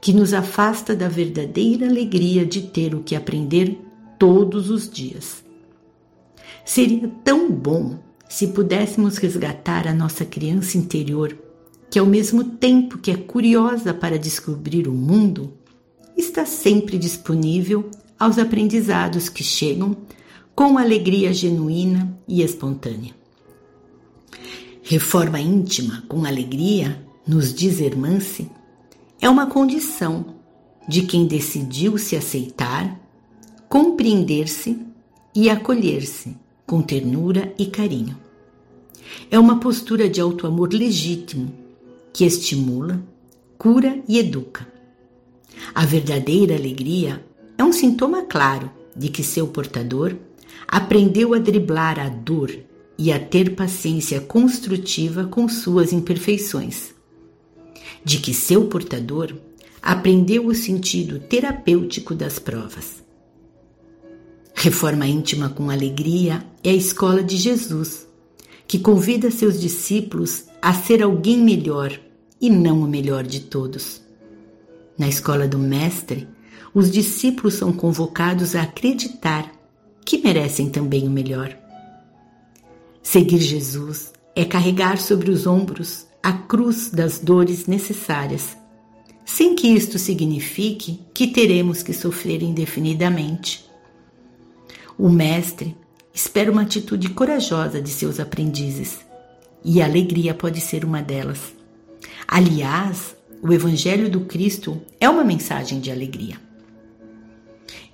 que 0.00 0.12
nos 0.12 0.34
afasta 0.34 0.94
da 0.94 1.08
verdadeira 1.08 1.86
alegria 1.86 2.44
de 2.44 2.62
ter 2.62 2.94
o 2.94 3.02
que 3.02 3.16
aprender 3.16 3.78
todos 4.18 4.70
os 4.70 4.88
dias. 4.88 5.42
Seria 6.64 7.08
tão 7.24 7.50
bom 7.50 7.98
se 8.28 8.48
pudéssemos 8.48 9.16
resgatar 9.16 9.88
a 9.88 9.94
nossa 9.94 10.24
criança 10.24 10.76
interior 10.76 11.36
que 11.90 11.98
ao 11.98 12.06
mesmo 12.06 12.44
tempo 12.44 12.98
que 12.98 13.10
é 13.10 13.16
curiosa 13.16 13.94
para 13.94 14.18
descobrir 14.18 14.88
o 14.88 14.92
mundo, 14.92 15.52
está 16.16 16.44
sempre 16.44 16.98
disponível 16.98 17.90
aos 18.18 18.38
aprendizados 18.38 19.28
que 19.28 19.44
chegam 19.44 19.96
com 20.54 20.76
alegria 20.76 21.32
genuína 21.32 22.18
e 22.26 22.42
espontânea. 22.42 23.14
Reforma 24.82 25.40
íntima 25.40 26.02
com 26.08 26.24
alegria, 26.24 27.04
nos 27.26 27.54
diz 27.54 27.80
Hermance, 27.80 28.50
é 29.20 29.28
uma 29.28 29.46
condição 29.46 30.34
de 30.88 31.02
quem 31.02 31.26
decidiu 31.26 31.98
se 31.98 32.16
aceitar, 32.16 32.98
compreender-se 33.68 34.78
e 35.34 35.50
acolher-se 35.50 36.36
com 36.66 36.82
ternura 36.82 37.54
e 37.58 37.66
carinho. 37.66 38.16
É 39.30 39.38
uma 39.38 39.60
postura 39.60 40.08
de 40.08 40.20
auto-amor 40.20 40.72
legítimo 40.72 41.67
que 42.18 42.24
estimula, 42.24 43.00
cura 43.56 44.02
e 44.08 44.18
educa. 44.18 44.66
A 45.72 45.86
verdadeira 45.86 46.56
alegria 46.56 47.24
é 47.56 47.62
um 47.62 47.72
sintoma 47.72 48.24
claro 48.24 48.68
de 48.96 49.08
que 49.08 49.22
seu 49.22 49.46
portador 49.46 50.16
aprendeu 50.66 51.32
a 51.32 51.38
driblar 51.38 51.96
a 52.00 52.08
dor 52.08 52.50
e 52.98 53.12
a 53.12 53.20
ter 53.20 53.54
paciência 53.54 54.20
construtiva 54.20 55.26
com 55.26 55.48
suas 55.48 55.92
imperfeições. 55.92 56.92
De 58.04 58.18
que 58.18 58.34
seu 58.34 58.64
portador 58.64 59.32
aprendeu 59.80 60.48
o 60.48 60.54
sentido 60.56 61.20
terapêutico 61.20 62.16
das 62.16 62.40
provas. 62.40 63.00
Reforma 64.56 65.06
íntima 65.06 65.50
com 65.50 65.70
alegria 65.70 66.44
é 66.64 66.70
a 66.70 66.74
escola 66.74 67.22
de 67.22 67.36
Jesus, 67.36 68.08
que 68.66 68.80
convida 68.80 69.30
seus 69.30 69.60
discípulos 69.60 70.46
a 70.60 70.74
ser 70.74 71.00
alguém 71.00 71.38
melhor 71.38 71.96
e 72.40 72.48
não 72.48 72.82
o 72.82 72.88
melhor 72.88 73.24
de 73.24 73.40
todos. 73.40 74.00
Na 74.96 75.08
escola 75.08 75.46
do 75.46 75.58
Mestre, 75.58 76.28
os 76.74 76.90
discípulos 76.90 77.54
são 77.54 77.72
convocados 77.72 78.54
a 78.54 78.62
acreditar 78.62 79.52
que 80.04 80.18
merecem 80.18 80.70
também 80.70 81.06
o 81.06 81.10
melhor. 81.10 81.56
Seguir 83.02 83.40
Jesus 83.40 84.12
é 84.34 84.44
carregar 84.44 84.98
sobre 84.98 85.30
os 85.30 85.46
ombros 85.46 86.06
a 86.22 86.32
cruz 86.32 86.90
das 86.90 87.18
dores 87.18 87.66
necessárias, 87.66 88.56
sem 89.24 89.54
que 89.54 89.68
isto 89.68 89.98
signifique 89.98 91.00
que 91.14 91.26
teremos 91.26 91.82
que 91.82 91.92
sofrer 91.92 92.42
indefinidamente. 92.42 93.68
O 94.98 95.08
Mestre 95.08 95.76
espera 96.12 96.50
uma 96.50 96.62
atitude 96.62 97.10
corajosa 97.10 97.80
de 97.80 97.90
seus 97.90 98.18
aprendizes, 98.18 98.98
e 99.64 99.80
a 99.80 99.84
alegria 99.84 100.34
pode 100.34 100.60
ser 100.60 100.84
uma 100.84 101.02
delas. 101.02 101.57
Aliás, 102.26 103.16
o 103.42 103.52
Evangelho 103.52 104.10
do 104.10 104.22
Cristo 104.22 104.80
é 105.00 105.08
uma 105.08 105.24
mensagem 105.24 105.80
de 105.80 105.90
alegria. 105.90 106.36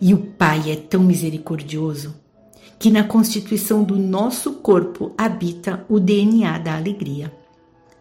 E 0.01 0.13
o 0.15 0.19
Pai 0.19 0.71
é 0.71 0.77
tão 0.77 1.03
misericordioso 1.03 2.15
que 2.79 2.91
na 2.91 3.05
constituição 3.05 3.83
do 3.83 3.97
nosso 3.97 4.55
corpo 4.55 5.13
habita 5.17 5.85
o 5.89 5.99
DNA 6.01 6.59
da 6.59 6.77
alegria, 6.77 7.33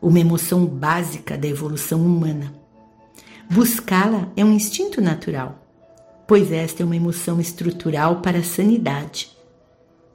uma 0.02 0.20
emoção 0.20 0.66
básica 0.66 1.38
da 1.38 1.48
evolução 1.48 2.06
humana. 2.06 2.54
Buscá-la 3.50 4.32
é 4.36 4.44
um 4.44 4.54
instinto 4.54 5.00
natural, 5.00 5.64
pois 6.28 6.52
esta 6.52 6.82
é 6.82 6.86
uma 6.86 6.96
emoção 6.96 7.40
estrutural 7.40 8.22
para 8.22 8.40
a 8.40 8.44
sanidade. 8.44 9.32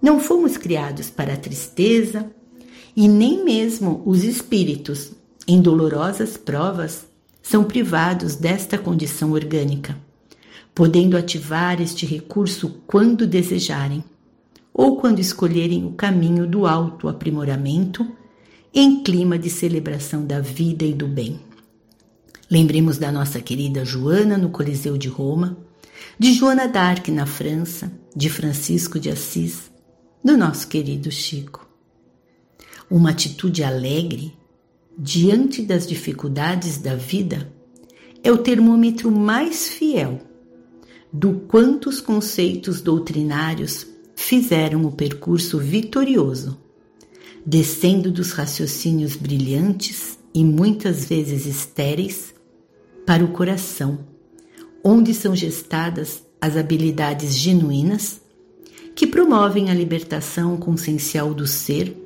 Não 0.02 0.20
fomos 0.20 0.56
criados 0.56 1.08
para 1.10 1.34
a 1.34 1.36
tristeza 1.36 2.30
e 2.96 3.08
nem 3.08 3.44
mesmo 3.44 4.02
os 4.04 4.24
espíritos, 4.24 5.12
em 5.48 5.62
dolorosas 5.62 6.36
provas, 6.36 7.08
são 7.42 7.64
privados 7.64 8.36
desta 8.36 8.76
condição 8.76 9.32
orgânica, 9.32 9.96
podendo 10.74 11.16
ativar 11.16 11.80
este 11.80 12.04
recurso 12.04 12.82
quando 12.86 13.26
desejarem 13.26 14.04
ou 14.74 14.98
quando 14.98 15.20
escolherem 15.20 15.86
o 15.86 15.92
caminho 15.92 16.46
do 16.46 16.66
autoaprimoramento 16.66 18.06
em 18.74 19.02
clima 19.02 19.38
de 19.38 19.48
celebração 19.48 20.26
da 20.26 20.38
vida 20.38 20.84
e 20.84 20.92
do 20.92 21.08
bem. 21.08 21.40
Lembremos 22.50 22.98
da 22.98 23.10
nossa 23.10 23.40
querida 23.40 23.84
Joana 23.86 24.36
no 24.36 24.50
Coliseu 24.50 24.98
de 24.98 25.08
Roma, 25.08 25.56
de 26.18 26.34
Joana 26.34 26.68
d'Arc 26.68 27.08
na 27.10 27.24
França, 27.24 27.90
de 28.14 28.28
Francisco 28.28 29.00
de 29.00 29.08
Assis, 29.08 29.70
do 30.22 30.36
nosso 30.36 30.68
querido 30.68 31.10
Chico. 31.10 31.66
Uma 32.90 33.10
atitude 33.10 33.64
alegre 33.64 34.37
diante 34.98 35.62
das 35.62 35.86
dificuldades 35.86 36.78
da 36.78 36.96
vida 36.96 37.52
é 38.24 38.32
o 38.32 38.38
termômetro 38.38 39.12
mais 39.12 39.68
fiel 39.68 40.18
do 41.12 41.34
quanto 41.46 41.88
os 41.88 42.00
conceitos 42.00 42.80
doutrinários 42.80 43.86
fizeram 44.16 44.84
o 44.84 44.90
percurso 44.90 45.56
vitorioso, 45.58 46.58
descendo 47.46 48.10
dos 48.10 48.32
raciocínios 48.32 49.14
brilhantes 49.14 50.18
e 50.34 50.42
muitas 50.42 51.04
vezes 51.04 51.46
estéreis 51.46 52.34
para 53.06 53.24
o 53.24 53.28
coração, 53.28 54.00
onde 54.82 55.14
são 55.14 55.34
gestadas 55.34 56.24
as 56.40 56.56
habilidades 56.56 57.36
genuínas 57.36 58.20
que 58.96 59.06
promovem 59.06 59.70
a 59.70 59.74
libertação 59.74 60.56
consciencial 60.56 61.32
do 61.32 61.46
ser 61.46 61.96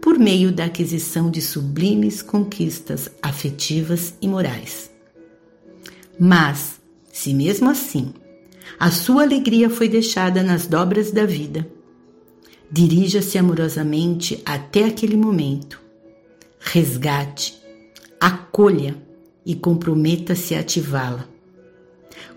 por 0.00 0.18
meio 0.18 0.52
da 0.52 0.64
aquisição 0.64 1.30
de 1.30 1.40
sublimes 1.42 2.22
conquistas 2.22 3.10
afetivas 3.22 4.14
e 4.20 4.28
morais. 4.28 4.90
Mas, 6.18 6.80
se 7.12 7.34
mesmo 7.34 7.68
assim 7.68 8.12
a 8.78 8.92
sua 8.92 9.22
alegria 9.22 9.68
foi 9.68 9.88
deixada 9.88 10.42
nas 10.42 10.66
dobras 10.66 11.10
da 11.10 11.24
vida. 11.24 11.68
Dirija-se 12.70 13.36
amorosamente 13.36 14.40
até 14.44 14.84
aquele 14.84 15.16
momento. 15.16 15.80
Resgate, 16.60 17.58
acolha 18.20 18.96
e 19.44 19.54
comprometa-se 19.54 20.54
a 20.54 20.60
ativá-la. 20.60 21.28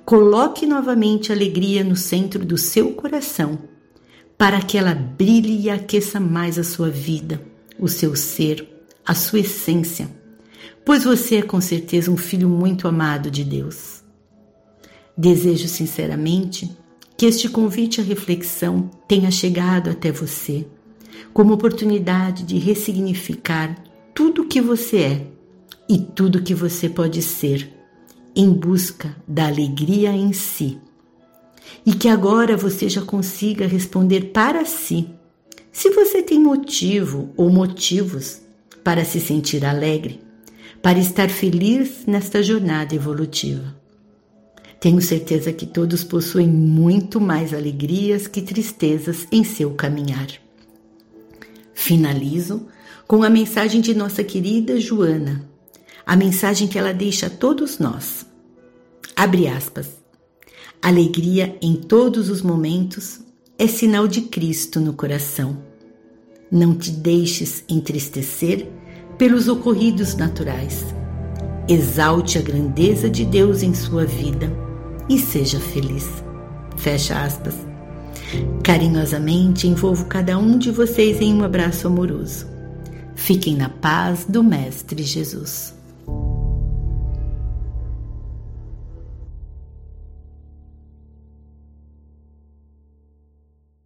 Coloque 0.03 0.65
novamente 0.65 1.31
a 1.31 1.35
alegria 1.35 1.83
no 1.83 1.95
centro 1.95 2.43
do 2.43 2.57
seu 2.57 2.93
coração, 2.93 3.59
para 4.37 4.61
que 4.61 4.77
ela 4.77 4.95
brilhe 4.95 5.65
e 5.65 5.69
aqueça 5.69 6.19
mais 6.19 6.57
a 6.57 6.63
sua 6.63 6.89
vida, 6.89 7.39
o 7.81 7.87
seu 7.87 8.15
ser, 8.15 8.65
a 9.05 9.15
sua 9.15 9.39
essência, 9.39 10.07
pois 10.85 11.03
você 11.03 11.37
é 11.37 11.41
com 11.41 11.59
certeza 11.59 12.11
um 12.11 12.15
filho 12.15 12.47
muito 12.47 12.87
amado 12.87 13.31
de 13.31 13.43
Deus. 13.43 14.03
Desejo 15.17 15.67
sinceramente 15.67 16.71
que 17.17 17.25
este 17.25 17.49
convite 17.49 17.99
à 17.99 18.03
reflexão 18.03 18.89
tenha 19.07 19.29
chegado 19.31 19.89
até 19.89 20.11
você 20.11 20.65
como 21.33 21.53
oportunidade 21.53 22.43
de 22.43 22.57
ressignificar 22.57 23.75
tudo 24.13 24.43
o 24.43 24.47
que 24.47 24.61
você 24.61 24.97
é 24.97 25.27
e 25.89 25.97
tudo 25.97 26.37
o 26.37 26.43
que 26.43 26.53
você 26.53 26.87
pode 26.89 27.21
ser 27.21 27.71
em 28.35 28.51
busca 28.51 29.15
da 29.27 29.47
alegria 29.47 30.11
em 30.11 30.33
si. 30.33 30.79
E 31.85 31.93
que 31.93 32.07
agora 32.07 32.55
você 32.55 32.87
já 32.89 33.01
consiga 33.01 33.65
responder 33.65 34.31
para 34.31 34.65
si 34.65 35.09
se 35.71 35.89
você 35.89 36.21
tem 36.21 36.39
motivo 36.39 37.31
ou 37.37 37.49
motivos 37.49 38.41
para 38.83 39.05
se 39.05 39.19
sentir 39.19 39.63
alegre, 39.65 40.19
para 40.81 40.99
estar 40.99 41.29
feliz 41.29 42.05
nesta 42.05 42.43
jornada 42.43 42.93
evolutiva. 42.93 43.75
Tenho 44.79 45.01
certeza 45.01 45.53
que 45.53 45.65
todos 45.65 46.03
possuem 46.03 46.47
muito 46.47 47.21
mais 47.21 47.53
alegrias 47.53 48.27
que 48.27 48.41
tristezas 48.41 49.27
em 49.31 49.43
seu 49.43 49.75
caminhar. 49.75 50.27
Finalizo 51.73 52.67
com 53.07 53.23
a 53.23 53.29
mensagem 53.29 53.79
de 53.79 53.93
nossa 53.93 54.23
querida 54.23 54.79
Joana, 54.79 55.47
a 56.05 56.15
mensagem 56.15 56.67
que 56.67 56.79
ela 56.79 56.93
deixa 56.93 57.27
a 57.27 57.29
todos 57.29 57.77
nós. 57.77 58.25
Abre 59.15 59.47
aspas. 59.47 59.87
Alegria 60.81 61.55
em 61.61 61.75
todos 61.75 62.27
os 62.27 62.41
momentos 62.41 63.19
é 63.61 63.67
sinal 63.67 64.07
de 64.07 64.21
Cristo 64.21 64.79
no 64.79 64.91
coração. 64.91 65.55
Não 66.51 66.75
te 66.75 66.89
deixes 66.89 67.63
entristecer 67.69 68.67
pelos 69.19 69.47
ocorridos 69.47 70.15
naturais. 70.15 70.83
Exalte 71.69 72.39
a 72.39 72.41
grandeza 72.41 73.07
de 73.07 73.23
Deus 73.23 73.61
em 73.61 73.75
sua 73.75 74.03
vida 74.03 74.51
e 75.07 75.19
seja 75.19 75.59
feliz. 75.59 76.09
Fecha 76.75 77.23
aspas. 77.23 77.53
Carinhosamente 78.63 79.67
envolvo 79.67 80.05
cada 80.05 80.39
um 80.39 80.57
de 80.57 80.71
vocês 80.71 81.21
em 81.21 81.31
um 81.31 81.43
abraço 81.43 81.85
amoroso. 81.85 82.47
Fiquem 83.13 83.55
na 83.55 83.69
paz 83.69 84.25
do 84.27 84.43
Mestre 84.43 85.03
Jesus. 85.03 85.80